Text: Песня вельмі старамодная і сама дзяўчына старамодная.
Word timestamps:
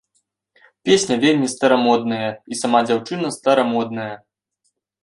Песня 0.87 1.17
вельмі 1.25 1.51
старамодная 1.55 2.25
і 2.33 2.53
сама 2.65 2.79
дзяўчына 2.89 3.27
старамодная. 3.41 4.13